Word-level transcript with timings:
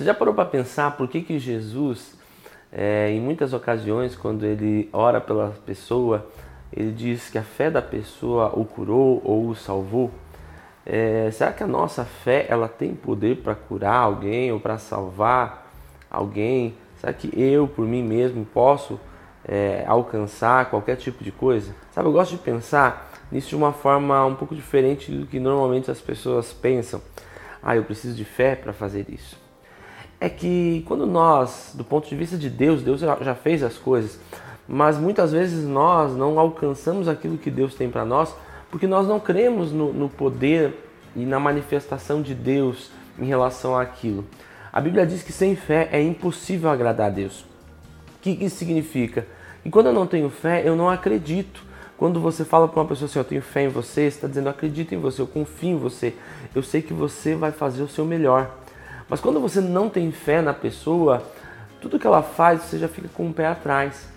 Você 0.00 0.06
já 0.06 0.14
parou 0.14 0.32
para 0.32 0.46
pensar 0.46 0.96
por 0.96 1.06
que, 1.08 1.20
que 1.20 1.38
Jesus, 1.38 2.18
é, 2.72 3.10
em 3.10 3.20
muitas 3.20 3.52
ocasiões, 3.52 4.16
quando 4.16 4.46
ele 4.46 4.88
ora 4.94 5.20
pela 5.20 5.50
pessoa, 5.66 6.26
ele 6.72 6.90
diz 6.90 7.28
que 7.28 7.36
a 7.36 7.42
fé 7.42 7.70
da 7.70 7.82
pessoa 7.82 8.50
o 8.58 8.64
curou 8.64 9.20
ou 9.22 9.48
o 9.48 9.54
salvou? 9.54 10.10
É, 10.86 11.30
será 11.30 11.52
que 11.52 11.62
a 11.62 11.66
nossa 11.66 12.02
fé 12.02 12.46
ela 12.48 12.66
tem 12.66 12.94
poder 12.94 13.42
para 13.42 13.54
curar 13.54 13.96
alguém 13.96 14.50
ou 14.50 14.58
para 14.58 14.78
salvar 14.78 15.70
alguém? 16.10 16.74
Será 16.96 17.12
que 17.12 17.30
eu, 17.38 17.68
por 17.68 17.84
mim 17.84 18.02
mesmo, 18.02 18.46
posso 18.46 18.98
é, 19.46 19.84
alcançar 19.86 20.70
qualquer 20.70 20.96
tipo 20.96 21.22
de 21.22 21.30
coisa? 21.30 21.76
Sabe, 21.92 22.08
eu 22.08 22.12
gosto 22.12 22.30
de 22.30 22.38
pensar 22.38 23.12
nisso 23.30 23.50
de 23.50 23.56
uma 23.56 23.74
forma 23.74 24.24
um 24.24 24.34
pouco 24.34 24.54
diferente 24.54 25.12
do 25.12 25.26
que 25.26 25.38
normalmente 25.38 25.90
as 25.90 26.00
pessoas 26.00 26.54
pensam. 26.54 27.02
Ah, 27.62 27.76
eu 27.76 27.84
preciso 27.84 28.16
de 28.16 28.24
fé 28.24 28.56
para 28.56 28.72
fazer 28.72 29.04
isso 29.10 29.49
é 30.20 30.28
que 30.28 30.84
quando 30.86 31.06
nós, 31.06 31.72
do 31.74 31.82
ponto 31.82 32.08
de 32.08 32.14
vista 32.14 32.36
de 32.36 32.50
Deus, 32.50 32.82
Deus 32.82 33.00
já 33.00 33.34
fez 33.34 33.62
as 33.62 33.78
coisas, 33.78 34.20
mas 34.68 34.98
muitas 34.98 35.32
vezes 35.32 35.66
nós 35.66 36.14
não 36.14 36.38
alcançamos 36.38 37.08
aquilo 37.08 37.38
que 37.38 37.50
Deus 37.50 37.74
tem 37.74 37.90
para 37.90 38.04
nós 38.04 38.34
porque 38.70 38.86
nós 38.86 39.06
não 39.06 39.18
cremos 39.18 39.72
no, 39.72 39.92
no, 39.92 40.08
poder 40.08 40.74
e 41.16 41.26
na 41.26 41.40
manifestação 41.40 42.22
de 42.22 42.34
Deus 42.34 42.90
em 43.18 43.26
relação 43.26 43.76
àquilo. 43.76 44.24
A 44.72 44.80
Bíblia 44.80 45.04
diz 45.04 45.22
que 45.22 45.32
sem 45.32 45.56
fé 45.56 45.88
é 45.90 46.00
impossível 46.00 46.70
agradar 46.70 47.08
a 47.08 47.10
Deus. 47.10 47.40
O 47.40 48.22
que 48.22 48.30
isso 48.30 48.56
significa? 48.56 49.26
E 49.64 49.70
quando 49.70 49.86
eu 49.86 49.92
não 49.92 50.06
tenho 50.06 50.30
fé, 50.30 50.62
eu 50.64 50.76
não 50.76 50.88
acredito. 50.88 51.64
Quando 51.98 52.20
você 52.20 52.44
fala 52.44 52.68
para 52.68 52.80
uma 52.80 52.88
pessoa 52.88 53.06
assim, 53.06 53.18
eu 53.18 53.24
tenho 53.24 53.42
fé 53.42 53.64
em 53.64 53.68
você, 53.68 54.02
você 54.02 54.06
está 54.06 54.28
dizendo, 54.28 54.46
eu 54.46 54.52
acredito 54.52 54.94
em 54.94 54.98
você, 54.98 55.20
eu 55.20 55.26
confio 55.26 55.70
em 55.70 55.76
você, 55.76 56.14
eu 56.54 56.62
sei 56.62 56.80
que 56.80 56.94
você 56.94 57.34
vai 57.34 57.50
fazer 57.50 57.82
o 57.82 57.88
seu 57.88 58.04
melhor. 58.04 58.59
Mas 59.10 59.20
quando 59.20 59.40
você 59.40 59.60
não 59.60 59.88
tem 59.88 60.12
fé 60.12 60.40
na 60.40 60.54
pessoa, 60.54 61.24
tudo 61.80 61.98
que 61.98 62.06
ela 62.06 62.22
faz 62.22 62.62
você 62.62 62.78
já 62.78 62.86
fica 62.86 63.08
com 63.12 63.28
o 63.28 63.32
pé 63.34 63.48
atrás. 63.48 64.08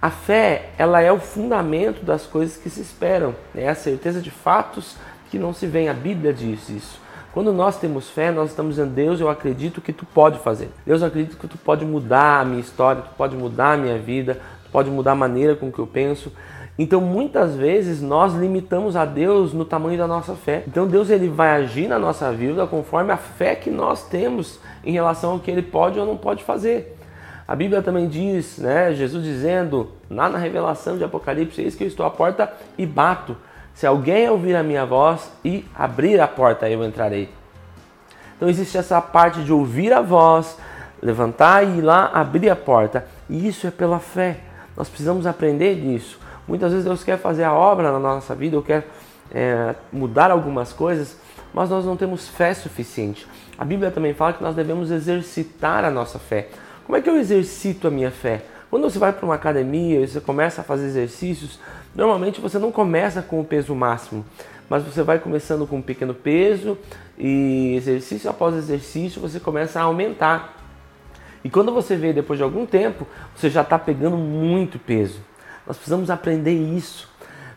A 0.00 0.10
fé, 0.10 0.70
ela 0.76 1.00
é 1.00 1.12
o 1.12 1.20
fundamento 1.20 2.04
das 2.04 2.26
coisas 2.26 2.56
que 2.56 2.68
se 2.68 2.80
esperam, 2.80 3.34
é 3.54 3.68
a 3.68 3.74
certeza 3.74 4.20
de 4.20 4.32
fatos 4.32 4.96
que 5.30 5.38
não 5.38 5.52
se 5.54 5.66
vêem. 5.66 5.88
A 5.88 5.94
Bíblia 5.94 6.32
diz 6.32 6.68
isso. 6.68 7.00
Quando 7.32 7.52
nós 7.52 7.78
temos 7.78 8.10
fé, 8.10 8.30
nós 8.30 8.50
estamos 8.50 8.76
dizendo, 8.76 8.92
Deus, 8.92 9.20
eu 9.20 9.28
acredito 9.28 9.80
que 9.80 9.92
tu 9.92 10.04
pode 10.04 10.38
fazer. 10.40 10.70
Deus, 10.84 11.00
eu 11.00 11.06
acredito 11.08 11.36
que 11.36 11.48
tu 11.48 11.56
pode 11.56 11.84
mudar 11.84 12.40
a 12.40 12.44
minha 12.44 12.60
história, 12.60 13.02
tu 13.02 13.14
pode 13.16 13.36
mudar 13.36 13.72
a 13.72 13.76
minha 13.76 13.96
vida, 13.96 14.40
tu 14.64 14.70
pode 14.70 14.90
mudar 14.90 15.12
a 15.12 15.16
maneira 15.16 15.54
com 15.54 15.70
que 15.70 15.78
eu 15.78 15.86
penso. 15.86 16.32
Então, 16.78 17.00
muitas 17.00 17.54
vezes 17.54 18.00
nós 18.00 18.34
limitamos 18.34 18.96
a 18.96 19.04
Deus 19.04 19.52
no 19.52 19.64
tamanho 19.64 19.98
da 19.98 20.06
nossa 20.06 20.34
fé. 20.34 20.64
Então, 20.66 20.86
Deus 20.86 21.10
ele 21.10 21.28
vai 21.28 21.50
agir 21.50 21.86
na 21.86 21.98
nossa 21.98 22.32
vida 22.32 22.66
conforme 22.66 23.12
a 23.12 23.16
fé 23.16 23.54
que 23.54 23.70
nós 23.70 24.08
temos 24.08 24.58
em 24.82 24.92
relação 24.92 25.32
ao 25.32 25.38
que 25.38 25.50
ele 25.50 25.62
pode 25.62 25.98
ou 25.98 26.06
não 26.06 26.16
pode 26.16 26.42
fazer. 26.42 26.96
A 27.46 27.54
Bíblia 27.54 27.82
também 27.82 28.08
diz, 28.08 28.56
né, 28.58 28.94
Jesus 28.94 29.22
dizendo 29.22 29.90
lá 30.08 30.28
na 30.28 30.38
revelação 30.38 30.96
de 30.96 31.04
Apocalipse, 31.04 31.60
eis 31.60 31.74
que 31.74 31.84
eu 31.84 31.88
estou 31.88 32.06
à 32.06 32.10
porta 32.10 32.50
e 32.78 32.86
bato. 32.86 33.36
Se 33.74 33.86
alguém 33.86 34.28
ouvir 34.28 34.54
a 34.54 34.62
minha 34.62 34.86
voz 34.86 35.30
e 35.44 35.64
abrir 35.74 36.20
a 36.20 36.28
porta, 36.28 36.68
eu 36.70 36.82
entrarei. 36.84 37.28
Então 38.36 38.48
existe 38.48 38.78
essa 38.78 39.00
parte 39.00 39.42
de 39.42 39.52
ouvir 39.52 39.92
a 39.92 40.00
voz, 40.00 40.58
levantar 41.02 41.64
e 41.64 41.78
ir 41.78 41.80
lá 41.80 42.10
abrir 42.12 42.48
a 42.48 42.56
porta. 42.56 43.06
E 43.28 43.46
isso 43.46 43.66
é 43.66 43.70
pela 43.70 43.98
fé. 43.98 44.38
Nós 44.76 44.88
precisamos 44.88 45.26
aprender 45.26 45.74
disso. 45.74 46.18
Muitas 46.46 46.70
vezes 46.70 46.84
Deus 46.84 47.04
quer 47.04 47.18
fazer 47.18 47.44
a 47.44 47.52
obra 47.52 47.92
na 47.92 47.98
nossa 47.98 48.34
vida, 48.34 48.56
ou 48.56 48.62
quer 48.62 48.86
é, 49.30 49.74
mudar 49.92 50.30
algumas 50.30 50.72
coisas, 50.72 51.16
mas 51.54 51.70
nós 51.70 51.84
não 51.84 51.96
temos 51.96 52.28
fé 52.28 52.52
suficiente. 52.54 53.26
A 53.56 53.64
Bíblia 53.64 53.90
também 53.90 54.14
fala 54.14 54.32
que 54.32 54.42
nós 54.42 54.54
devemos 54.54 54.90
exercitar 54.90 55.84
a 55.84 55.90
nossa 55.90 56.18
fé. 56.18 56.48
Como 56.84 56.96
é 56.96 57.00
que 57.00 57.08
eu 57.08 57.16
exercito 57.16 57.86
a 57.86 57.90
minha 57.90 58.10
fé? 58.10 58.42
Quando 58.70 58.84
você 58.84 58.98
vai 58.98 59.12
para 59.12 59.24
uma 59.24 59.34
academia 59.34 60.00
e 60.00 60.08
você 60.08 60.20
começa 60.20 60.62
a 60.62 60.64
fazer 60.64 60.86
exercícios, 60.86 61.60
normalmente 61.94 62.40
você 62.40 62.58
não 62.58 62.72
começa 62.72 63.20
com 63.20 63.38
o 63.38 63.44
peso 63.44 63.74
máximo, 63.74 64.24
mas 64.68 64.82
você 64.82 65.02
vai 65.02 65.18
começando 65.18 65.66
com 65.66 65.76
um 65.76 65.82
pequeno 65.82 66.14
peso 66.14 66.78
e 67.18 67.74
exercício 67.76 68.30
após 68.30 68.54
exercício 68.54 69.20
você 69.20 69.38
começa 69.38 69.78
a 69.78 69.82
aumentar. 69.82 70.56
E 71.44 71.50
quando 71.50 71.72
você 71.72 71.96
vê 71.96 72.12
depois 72.12 72.38
de 72.38 72.42
algum 72.42 72.64
tempo, 72.64 73.06
você 73.36 73.50
já 73.50 73.60
está 73.60 73.78
pegando 73.78 74.16
muito 74.16 74.78
peso. 74.78 75.20
Nós 75.66 75.76
precisamos 75.76 76.10
aprender 76.10 76.52
isso. 76.52 77.08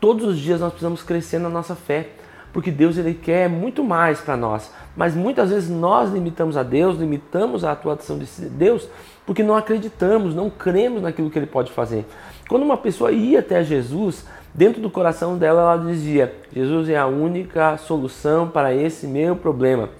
Todos 0.00 0.26
os 0.26 0.38
dias 0.38 0.60
nós 0.60 0.70
precisamos 0.70 1.02
crescer 1.02 1.38
na 1.38 1.48
nossa 1.48 1.74
fé, 1.74 2.10
porque 2.52 2.70
Deus 2.70 2.96
ele 2.96 3.14
quer 3.14 3.48
muito 3.48 3.82
mais 3.82 4.20
para 4.20 4.36
nós. 4.36 4.70
Mas 4.96 5.14
muitas 5.14 5.50
vezes 5.50 5.68
nós 5.68 6.10
limitamos 6.10 6.56
a 6.56 6.62
Deus, 6.62 6.98
limitamos 6.98 7.64
a 7.64 7.72
atuação 7.72 8.18
de 8.18 8.26
Deus, 8.48 8.88
porque 9.26 9.42
não 9.42 9.56
acreditamos, 9.56 10.34
não 10.34 10.48
cremos 10.48 11.02
naquilo 11.02 11.30
que 11.30 11.38
ele 11.38 11.46
pode 11.46 11.72
fazer. 11.72 12.06
Quando 12.48 12.62
uma 12.62 12.76
pessoa 12.76 13.10
ia 13.10 13.40
até 13.40 13.62
Jesus, 13.62 14.24
dentro 14.54 14.80
do 14.80 14.90
coração 14.90 15.36
dela 15.36 15.62
ela 15.62 15.84
dizia: 15.84 16.34
Jesus 16.52 16.88
é 16.88 16.96
a 16.96 17.06
única 17.06 17.76
solução 17.78 18.48
para 18.48 18.74
esse 18.74 19.06
meu 19.06 19.36
problema. 19.36 19.90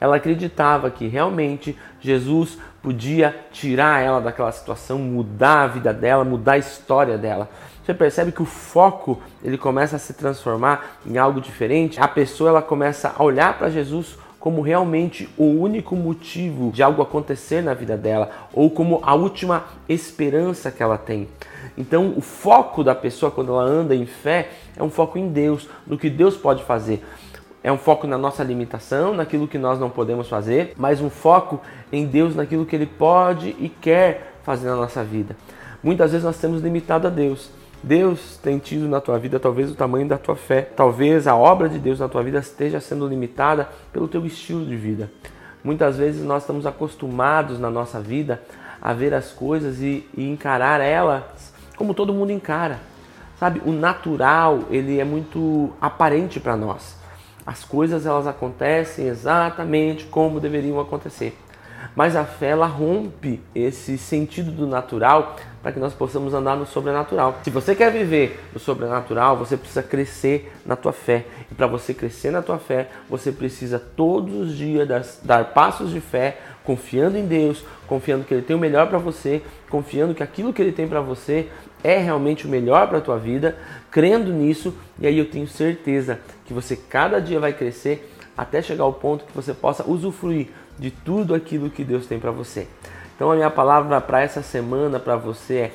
Ela 0.00 0.16
acreditava 0.16 0.90
que 0.90 1.06
realmente 1.06 1.78
Jesus 2.00 2.58
podia 2.82 3.36
tirar 3.52 4.02
ela 4.02 4.20
daquela 4.20 4.50
situação, 4.50 4.98
mudar 4.98 5.62
a 5.62 5.66
vida 5.66 5.92
dela, 5.92 6.24
mudar 6.24 6.52
a 6.52 6.58
história 6.58 7.18
dela. 7.18 7.50
Você 7.84 7.92
percebe 7.92 8.32
que 8.32 8.42
o 8.42 8.46
foco 8.46 9.20
ele 9.42 9.58
começa 9.58 9.96
a 9.96 9.98
se 9.98 10.14
transformar 10.14 10.98
em 11.04 11.18
algo 11.18 11.40
diferente. 11.40 12.00
A 12.00 12.08
pessoa 12.08 12.50
ela 12.50 12.62
começa 12.62 13.14
a 13.16 13.22
olhar 13.22 13.58
para 13.58 13.68
Jesus 13.68 14.16
como 14.38 14.62
realmente 14.62 15.28
o 15.36 15.44
único 15.44 15.94
motivo 15.94 16.70
de 16.72 16.82
algo 16.82 17.02
acontecer 17.02 17.62
na 17.62 17.74
vida 17.74 17.96
dela 17.96 18.30
ou 18.54 18.70
como 18.70 19.00
a 19.02 19.14
última 19.14 19.64
esperança 19.86 20.70
que 20.70 20.82
ela 20.82 20.96
tem. 20.96 21.28
Então, 21.76 22.14
o 22.16 22.22
foco 22.22 22.82
da 22.82 22.94
pessoa 22.94 23.30
quando 23.30 23.52
ela 23.52 23.62
anda 23.62 23.94
em 23.94 24.06
fé 24.06 24.48
é 24.76 24.82
um 24.82 24.90
foco 24.90 25.18
em 25.18 25.28
Deus, 25.28 25.68
no 25.86 25.98
que 25.98 26.08
Deus 26.08 26.36
pode 26.36 26.64
fazer 26.64 27.04
é 27.62 27.70
um 27.70 27.78
foco 27.78 28.06
na 28.06 28.16
nossa 28.16 28.42
limitação, 28.42 29.14
naquilo 29.14 29.46
que 29.46 29.58
nós 29.58 29.78
não 29.78 29.90
podemos 29.90 30.28
fazer, 30.28 30.74
mas 30.76 31.00
um 31.00 31.10
foco 31.10 31.60
em 31.92 32.06
Deus, 32.06 32.34
naquilo 32.34 32.64
que 32.64 32.74
Ele 32.74 32.86
pode 32.86 33.54
e 33.58 33.68
quer 33.68 34.34
fazer 34.42 34.68
na 34.68 34.76
nossa 34.76 35.04
vida. 35.04 35.36
Muitas 35.82 36.12
vezes 36.12 36.24
nós 36.24 36.38
temos 36.38 36.62
limitado 36.62 37.06
a 37.06 37.10
Deus. 37.10 37.50
Deus 37.82 38.38
tem 38.42 38.58
tido 38.58 38.88
na 38.88 39.00
tua 39.00 39.18
vida 39.18 39.40
talvez 39.40 39.70
o 39.70 39.74
tamanho 39.74 40.06
da 40.06 40.18
tua 40.18 40.36
fé, 40.36 40.62
talvez 40.62 41.26
a 41.26 41.34
obra 41.34 41.68
de 41.68 41.78
Deus 41.78 41.98
na 41.98 42.08
tua 42.08 42.22
vida 42.22 42.38
esteja 42.38 42.78
sendo 42.78 43.06
limitada 43.06 43.68
pelo 43.92 44.06
teu 44.06 44.24
estilo 44.26 44.64
de 44.64 44.76
vida. 44.76 45.10
Muitas 45.64 45.96
vezes 45.96 46.22
nós 46.24 46.42
estamos 46.42 46.66
acostumados 46.66 47.58
na 47.58 47.70
nossa 47.70 48.00
vida 48.00 48.42
a 48.80 48.92
ver 48.92 49.12
as 49.14 49.30
coisas 49.30 49.80
e, 49.80 50.06
e 50.16 50.28
encarar 50.28 50.80
elas 50.80 51.52
como 51.76 51.94
todo 51.94 52.12
mundo 52.12 52.32
encara. 52.32 52.78
Sabe, 53.38 53.62
o 53.64 53.72
natural 53.72 54.60
ele 54.70 55.00
é 55.00 55.04
muito 55.04 55.70
aparente 55.80 56.38
para 56.38 56.56
nós. 56.56 56.99
As 57.50 57.64
coisas 57.64 58.06
elas 58.06 58.28
acontecem 58.28 59.08
exatamente 59.08 60.04
como 60.04 60.38
deveriam 60.38 60.78
acontecer. 60.78 61.36
Mas 61.96 62.14
a 62.14 62.24
fé 62.24 62.50
ela 62.50 62.68
rompe 62.68 63.42
esse 63.52 63.98
sentido 63.98 64.52
do 64.52 64.68
natural 64.68 65.34
para 65.60 65.72
que 65.72 65.80
nós 65.80 65.92
possamos 65.92 66.32
andar 66.32 66.54
no 66.54 66.64
sobrenatural. 66.64 67.40
Se 67.42 67.50
você 67.50 67.74
quer 67.74 67.90
viver 67.90 68.40
no 68.52 68.60
sobrenatural, 68.60 69.36
você 69.36 69.56
precisa 69.56 69.82
crescer 69.82 70.52
na 70.64 70.76
tua 70.76 70.92
fé. 70.92 71.26
E 71.50 71.54
para 71.56 71.66
você 71.66 71.92
crescer 71.92 72.30
na 72.30 72.40
tua 72.40 72.56
fé, 72.56 72.88
você 73.08 73.32
precisa 73.32 73.80
todos 73.80 74.32
os 74.32 74.56
dias 74.56 74.86
dar, 74.86 75.02
dar 75.24 75.44
passos 75.46 75.90
de 75.90 76.00
fé, 76.00 76.38
confiando 76.70 77.18
em 77.18 77.26
Deus, 77.26 77.64
confiando 77.88 78.24
que 78.24 78.32
Ele 78.32 78.42
tem 78.42 78.54
o 78.54 78.58
melhor 78.58 78.86
para 78.86 78.96
você, 78.96 79.42
confiando 79.68 80.14
que 80.14 80.22
aquilo 80.22 80.52
que 80.52 80.62
Ele 80.62 80.70
tem 80.70 80.86
para 80.86 81.00
você 81.00 81.48
é 81.82 81.98
realmente 81.98 82.46
o 82.46 82.48
melhor 82.48 82.86
para 82.86 82.98
a 82.98 83.00
tua 83.00 83.18
vida, 83.18 83.58
crendo 83.90 84.32
nisso, 84.32 84.72
e 84.96 85.04
aí 85.04 85.18
eu 85.18 85.28
tenho 85.28 85.48
certeza 85.48 86.20
que 86.44 86.54
você 86.54 86.76
cada 86.76 87.20
dia 87.20 87.40
vai 87.40 87.52
crescer 87.52 88.08
até 88.38 88.62
chegar 88.62 88.84
ao 88.84 88.92
ponto 88.92 89.24
que 89.24 89.34
você 89.34 89.52
possa 89.52 89.82
usufruir 89.84 90.46
de 90.78 90.92
tudo 90.92 91.34
aquilo 91.34 91.70
que 91.70 91.82
Deus 91.82 92.06
tem 92.06 92.20
para 92.20 92.30
você. 92.30 92.68
Então 93.16 93.32
a 93.32 93.34
minha 93.34 93.50
palavra 93.50 94.00
para 94.00 94.22
essa 94.22 94.40
semana 94.40 95.00
para 95.00 95.16
você 95.16 95.54
é 95.54 95.72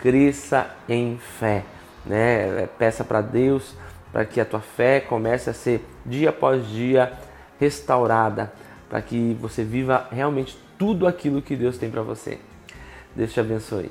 cresça 0.00 0.70
em 0.88 1.18
fé, 1.40 1.64
né? 2.04 2.62
É, 2.62 2.68
peça 2.78 3.02
para 3.02 3.20
Deus 3.20 3.74
para 4.12 4.24
que 4.24 4.40
a 4.40 4.44
tua 4.44 4.60
fé 4.60 5.00
comece 5.00 5.50
a 5.50 5.52
ser 5.52 5.84
dia 6.06 6.30
após 6.30 6.68
dia 6.68 7.12
restaurada, 7.58 8.52
para 8.88 9.02
que 9.02 9.36
você 9.40 9.64
viva 9.64 10.08
realmente 10.10 10.56
tudo 10.78 11.06
aquilo 11.06 11.42
que 11.42 11.56
Deus 11.56 11.78
tem 11.78 11.90
para 11.90 12.02
você. 12.02 12.38
Deus 13.14 13.32
te 13.32 13.40
abençoe. 13.40 13.90